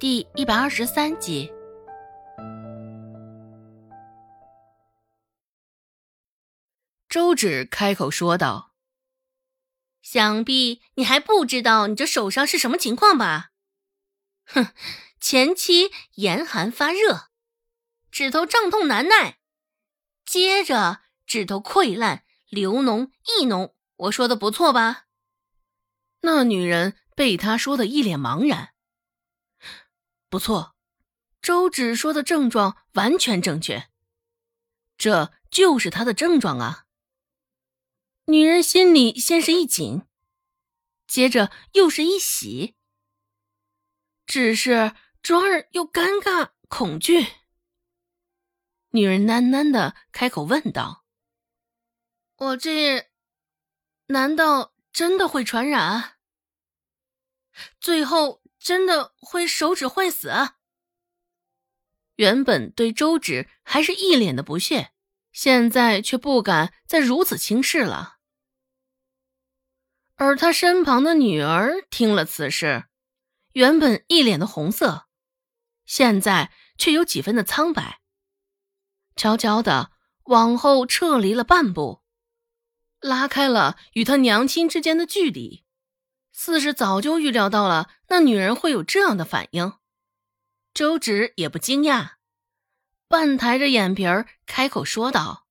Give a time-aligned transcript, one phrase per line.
[0.00, 1.52] 第一百二十三集。
[7.06, 8.72] 周芷开口说道
[10.00, 13.50] ：“想必你还不知道你这手上是什么情况吧？
[14.46, 14.68] 哼，
[15.20, 17.28] 前期严寒发热，
[18.10, 19.36] 指头胀痛难耐，
[20.24, 23.74] 接着指头溃烂、流脓、溢脓。
[23.96, 25.08] 我说的不错吧？”
[26.24, 28.69] 那女人被他说的一脸茫然。
[30.30, 30.76] 不错，
[31.42, 33.90] 周芷说的症状完全正确，
[34.96, 36.86] 这就是他的症状啊。
[38.26, 40.06] 女人心里先是一紧，
[41.08, 42.76] 接着又是一喜，
[44.24, 47.26] 只是转而又尴尬恐惧。
[48.90, 51.04] 女人喃喃的开口问道
[52.38, 53.10] ：“我这
[54.06, 56.18] 难道真的会传染？
[57.80, 60.30] 最后真的会手指坏死？”
[62.16, 64.92] 原本对周芷还是一脸的不屑，
[65.32, 68.18] 现在却不敢再如此轻视了。
[70.16, 72.84] 而他身旁的女儿听了此事，
[73.52, 75.06] 原本一脸的红色，
[75.86, 78.00] 现在却有几分的苍白，
[79.16, 79.92] 悄悄的
[80.24, 82.02] 往后撤离了半步，
[83.00, 85.64] 拉开了与他娘亲之间的距离，
[86.32, 89.74] 似是早就预料到了那女人会有这样的反应。
[90.72, 92.12] 周芷也不惊讶，
[93.08, 95.46] 半抬着眼皮儿开口说道：“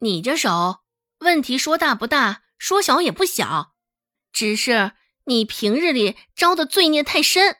[0.00, 0.82] 你这手
[1.18, 3.74] 问题说大不大？”说小也不小，
[4.32, 4.92] 只是
[5.24, 7.56] 你平日里招的罪孽太深，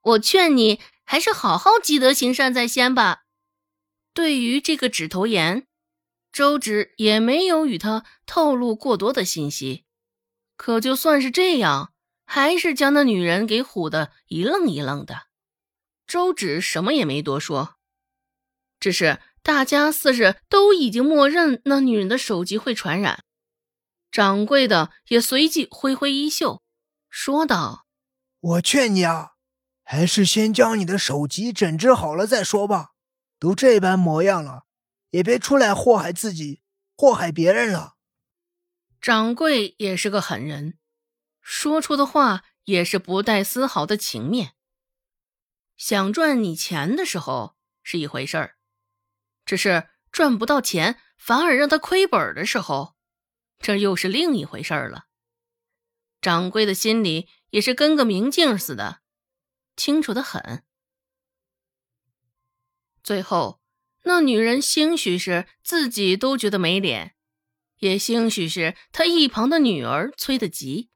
[0.00, 3.24] 我劝你还是好好积德行善在先吧。
[4.14, 5.66] 对于这个指头炎，
[6.30, 9.86] 周芷也没有与他透露过多的信息，
[10.58, 11.92] 可就算是这样，
[12.26, 15.28] 还是将那女人给唬得一愣一愣的。
[16.06, 17.76] 周芷什么也没多说，
[18.80, 23.24] 只是大家似是都已经默认那女人的手疾会传染。
[24.10, 26.60] 掌柜的也随即挥挥衣袖，
[27.08, 27.86] 说道
[28.40, 29.32] ：“我劝你啊，
[29.84, 32.90] 还是先将你的手疾诊治好了再说吧。
[33.38, 34.64] 都这般模样了，
[35.10, 36.62] 也别出来祸害自己，
[36.96, 37.94] 祸害别人了。”
[39.00, 40.78] 掌柜也是个狠人，
[41.40, 44.54] 说出的话也是不带丝毫的情面。
[45.76, 48.56] 想赚你钱的时候是一回事儿，
[49.44, 52.96] 只是赚不到钱反而让他亏本的时候。
[53.60, 55.06] 这又是另一回事儿了。
[56.20, 59.00] 掌柜的心里也是跟个明镜似的，
[59.76, 60.64] 清楚的很。
[63.02, 63.60] 最后，
[64.02, 67.16] 那女人兴许是自己都觉得没脸，
[67.78, 70.90] 也兴许是他一旁的女儿催得急，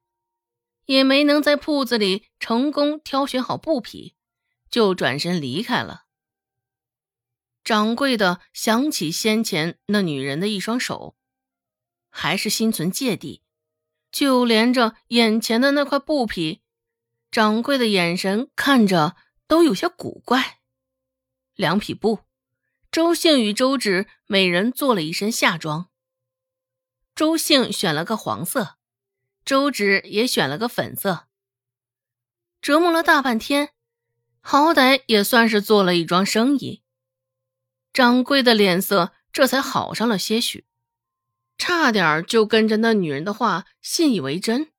[0.85, 4.15] 也没能在铺子里成功挑选好布匹，
[4.69, 6.03] 就转身离开了。
[7.63, 11.15] 掌柜的想起先前那女人的一双手。
[12.15, 13.41] 还是心存芥蒂，
[14.11, 16.61] 就连着眼前的那块布匹，
[17.31, 19.15] 掌柜的眼神看着
[19.47, 20.59] 都有些古怪。
[21.55, 22.19] 两匹布，
[22.91, 25.89] 周姓与周芷每人做了一身夏装。
[27.15, 28.77] 周姓选了个黄色，
[29.45, 31.27] 周芷也选了个粉色。
[32.59, 33.69] 折磨了大半天，
[34.41, 36.81] 好歹也算是做了一桩生意，
[37.91, 40.65] 掌柜的脸色这才好上了些许。
[41.57, 44.71] 差点就跟着那女人的话信以为真，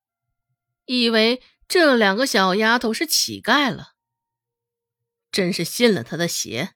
[0.86, 3.92] 以为这两个小丫头是乞丐了。
[5.30, 6.74] 真是信了他的邪。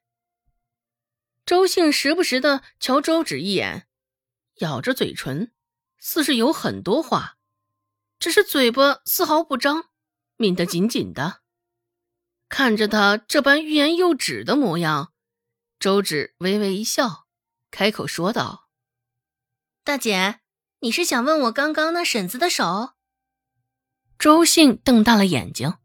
[1.45, 3.88] 周兴时不时的瞧周芷一眼，
[4.59, 5.51] 咬着嘴唇，
[5.97, 7.37] 似是有很多话，
[8.19, 9.89] 只是嘴巴丝毫不张，
[10.37, 11.41] 抿得紧紧的。
[12.47, 15.13] 看着他这般欲言又止的模样，
[15.79, 17.27] 周芷微微一笑，
[17.69, 18.69] 开口说道。
[19.83, 20.39] 大姐，
[20.79, 22.93] 你是想问我刚刚那婶子的手？
[24.17, 25.75] 周信瞪大了眼睛，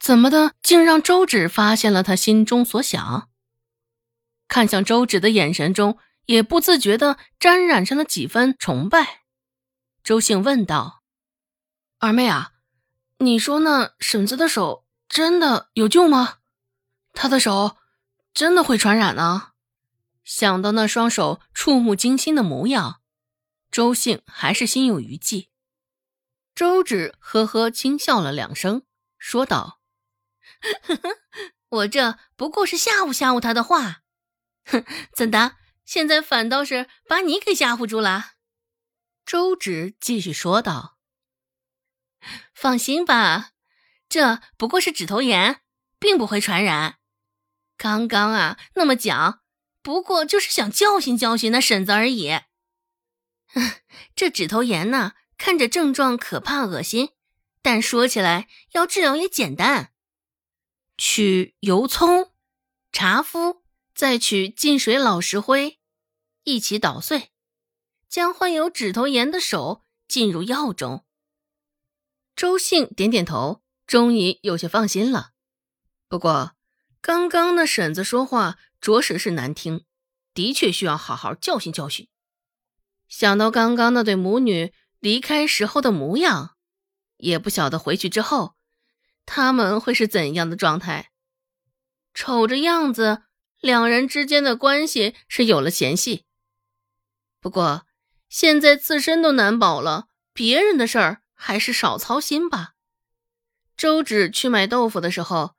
[0.00, 3.30] 怎么的，竟让周芷发现了他心中所想？
[4.48, 5.98] 看向周芷的眼神中，
[6.28, 9.22] 也不自觉的沾染上了几分崇拜。
[10.04, 11.02] 周信问道
[11.98, 12.52] ：“二妹啊，
[13.18, 16.40] 你说那婶子的手真的有救吗？
[17.14, 17.78] 她的手
[18.34, 19.52] 真的会传染呢？”
[20.22, 23.00] 想到那双手触目惊心的模样。
[23.70, 25.48] 周兴还是心有余悸，
[26.54, 28.82] 周芷呵呵轻笑了两声，
[29.16, 29.80] 说道
[31.70, 34.02] ：“我这不过是吓唬吓唬他的话，
[34.68, 34.84] 哼，
[35.16, 35.56] 怎的？
[35.88, 38.32] 现在反倒是把你给吓唬住了？”
[39.24, 40.98] 周芷继续说道
[42.52, 43.52] ：“放心吧，
[44.06, 45.62] 这不过是指头炎，
[45.98, 46.98] 并不会传染。
[47.78, 49.40] 刚刚啊，那么讲，
[49.80, 52.40] 不过就是想教训教训那婶子而已。
[54.14, 57.14] 这指头炎呢，看着症状可怕恶心，
[57.62, 59.94] 但说起来要治疗也简单，
[60.98, 62.34] 取油葱、
[62.92, 63.62] 茶敷，
[63.94, 65.77] 再取进水老石灰，
[66.48, 67.30] 一起捣碎，
[68.08, 71.04] 将患有指头炎的手浸入药中。
[72.34, 75.32] 周信点点头，终于有些放心了。
[76.08, 76.54] 不过。
[77.00, 79.84] 刚刚那婶子说话着实是难听，
[80.34, 82.08] 的确需要好好教训教训。
[83.06, 86.56] 想到刚刚那对母女离开时候的模样，
[87.18, 88.56] 也不晓得回去之后
[89.24, 91.12] 他们会是怎样的状态。
[92.12, 93.22] 瞅着样子，
[93.60, 96.26] 两人之间的关系是有了嫌隙。
[97.48, 97.86] 不过
[98.28, 102.74] 现在自身都难保了，别人的事儿还是少操心吧。
[103.74, 105.54] 周芷去买豆腐的时候。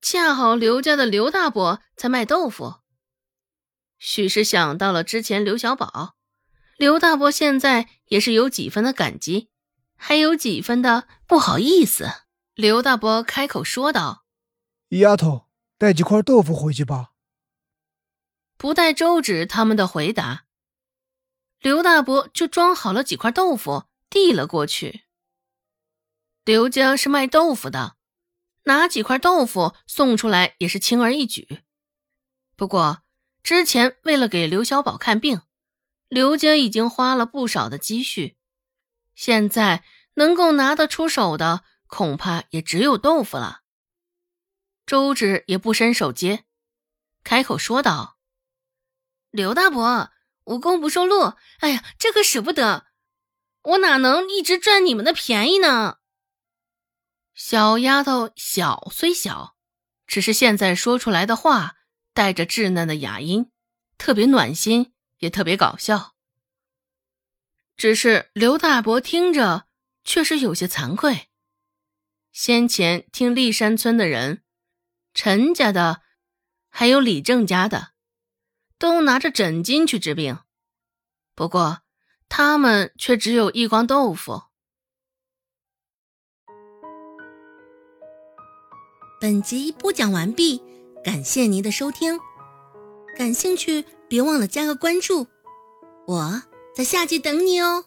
[0.00, 2.80] 恰好刘家的刘大伯在卖豆腐，
[4.00, 6.16] 许是想到了之前刘小宝，
[6.76, 9.48] 刘大伯现在也是有几分的感激，
[9.94, 12.10] 还有几分的不好意思。
[12.54, 14.24] 刘大伯开口说道
[14.98, 15.46] ：“丫头，
[15.78, 17.10] 带几块豆腐回去吧。”
[18.58, 20.46] 不待周芷他们的回答，
[21.62, 25.04] 刘大伯就装好了几块豆腐递了过去。
[26.44, 27.96] 刘家是卖豆腐的。
[28.64, 31.62] 拿几块豆腐送出来也是轻而易举。
[32.54, 33.02] 不过
[33.42, 35.42] 之前为了给刘小宝看病，
[36.06, 38.36] 刘家已经花了不少的积蓄，
[39.16, 39.82] 现在
[40.14, 43.62] 能够拿得出手的恐怕也只有豆腐了。
[44.86, 46.44] 周芷也不伸手接，
[47.24, 48.16] 开口说道
[49.30, 50.12] ：“刘大伯，
[50.44, 51.34] 无功不受禄。
[51.58, 52.86] 哎呀，这可舍不得，
[53.62, 55.98] 我哪能一直赚你们的便宜呢？”
[57.34, 59.56] 小丫头小虽小，
[60.06, 61.76] 只是现在说出来的话
[62.12, 63.50] 带着稚嫩的哑音，
[63.96, 66.14] 特别暖心，也特别搞笑。
[67.74, 69.66] 只是刘大伯听着
[70.04, 71.30] 却是有些惭愧。
[72.30, 74.42] 先前听立山村的人，
[75.14, 76.02] 陈家的，
[76.68, 77.91] 还有李正家的，
[78.82, 80.40] 都拿着枕巾去治病，
[81.36, 81.82] 不过
[82.28, 84.42] 他们却只有一筐豆腐。
[89.20, 90.60] 本集播讲完毕，
[91.04, 92.18] 感谢您的收听。
[93.16, 95.28] 感兴趣别忘了加个关注，
[96.08, 96.42] 我
[96.74, 97.84] 在下集等你哦。